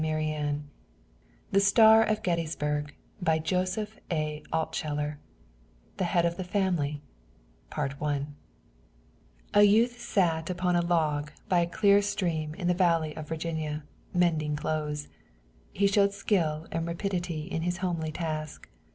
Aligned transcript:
GETTYSBURG 0.03 0.61
THE 1.51 1.59
STAR 1.59 2.01
OF 2.03 2.23
GETTYSBURG 2.23 2.95
CHAPTER 3.43 3.87
I 4.09 5.13
THE 5.97 6.05
HEAD 6.05 6.25
OF 6.25 6.37
THE 6.37 6.43
FAMILY 6.43 7.03
A 9.53 9.61
youth 9.61 9.99
sat 10.01 10.49
upon 10.49 10.75
a 10.75 10.81
log 10.81 11.29
by 11.47 11.59
a 11.59 11.67
clear 11.67 12.01
stream 12.01 12.55
in 12.55 12.67
the 12.67 12.73
Valley 12.73 13.15
of 13.15 13.27
Virginia, 13.29 13.83
mending 14.11 14.55
clothes. 14.55 15.07
He 15.71 15.85
showed 15.85 16.13
skill 16.13 16.65
and 16.71 16.87
rapidity 16.87 17.41
in 17.41 17.61
his 17.61 17.77
homely 17.77 18.11
task. 18.11 18.67